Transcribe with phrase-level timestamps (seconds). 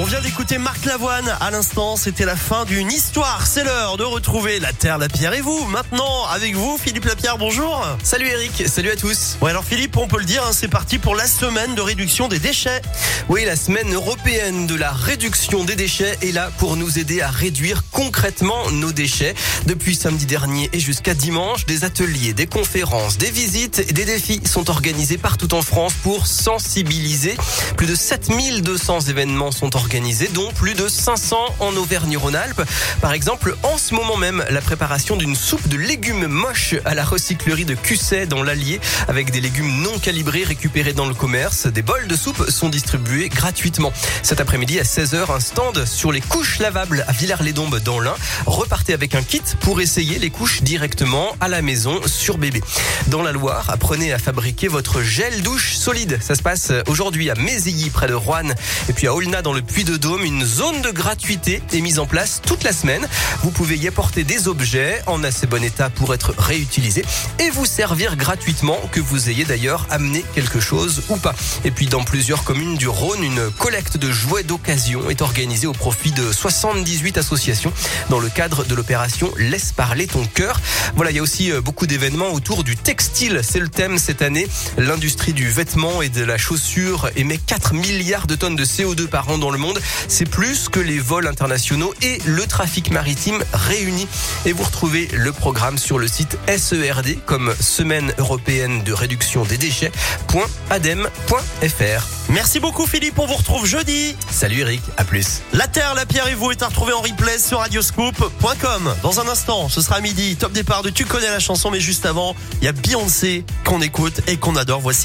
[0.00, 3.46] On vient d'écouter Marc Lavoine à l'instant, c'était la fin d'une histoire.
[3.46, 5.66] C'est l'heure de retrouver la Terre, la Pierre et vous.
[5.66, 7.86] Maintenant, avec vous, Philippe Lapierre, bonjour.
[8.02, 9.36] Salut Eric, salut à tous.
[9.42, 12.28] Ouais, alors Philippe, on peut le dire, hein, c'est parti pour la semaine de réduction
[12.28, 12.80] des déchets.
[13.28, 17.28] Oui, la semaine européenne de la réduction des déchets est là pour nous aider à
[17.28, 19.34] réduire concrètement nos déchets.
[19.66, 24.40] Depuis samedi dernier et jusqu'à dimanche, des ateliers, des conférences, des visites et des défis
[24.46, 27.36] sont organisés partout en France pour sensibiliser.
[27.76, 29.89] Plus de 7200 événements sont organisés,
[30.32, 32.62] dont plus de 500 en Auvergne-Rhône-Alpes.
[33.00, 37.04] Par exemple, en ce moment même, la préparation d'une soupe de légumes moches à la
[37.04, 41.66] recyclerie de Cusset dans l'Allier, avec des légumes non calibrés récupérés dans le commerce.
[41.66, 43.92] Des bols de soupe sont distribués gratuitement.
[44.22, 48.14] Cet après-midi à 16h, un stand sur les couches lavables à Villars-les-Dombes dans l'Ain.
[48.46, 52.62] Repartez avec un kit pour essayer les couches directement à la maison sur bébé.
[53.08, 56.18] Dans la Loire, apprenez à fabriquer votre gel douche solide.
[56.20, 58.54] Ça se passe aujourd'hui à Mézilly près de Roanne
[58.88, 60.24] et puis à Aulna dans le Puy-de-Dôme.
[60.24, 63.08] Une zone de gratuité est mise en place toute la semaine.
[63.42, 67.02] Vous pouvez y apporter des objets en assez bon état pour être réutilisés
[67.38, 71.34] et vous servir gratuitement que vous ayez d'ailleurs amené quelque chose ou pas.
[71.64, 75.72] Et puis dans plusieurs communes du Rhône, une collecte de jouets d'occasion est organisée au
[75.72, 77.72] profit de 78 associations
[78.10, 80.60] dans le cadre de l'opération Laisse parler ton cœur.
[80.94, 83.40] Voilà, il y a aussi euh, beaucoup d'événements autour du textile.
[83.42, 84.46] C'est le thème cette année.
[84.76, 89.30] L'industrie du vêtement et de la chaussure émet 4 milliards de tonnes de CO2 par
[89.30, 89.80] an dans le monde.
[90.08, 94.08] C'est plus que les vols internationaux et le trafic maritime réunis.
[94.46, 99.58] Et vous retrouvez le programme sur le site SERD comme Semaine européenne de réduction des
[99.58, 102.30] déchets.adem.fr.
[102.30, 104.14] Merci beaucoup Philippe, on vous retrouve jeudi.
[104.30, 105.42] Salut Eric, à plus.
[105.52, 108.94] La Terre, la Pierre et vous est à retrouver en replay sur radioscoop.com.
[109.02, 111.80] Dans un instant, ce sera à midi, top départ de Tu connais la chanson, mais
[111.80, 114.80] juste avant, il y a Beyoncé qu'on écoute et qu'on adore.
[114.80, 114.98] Voici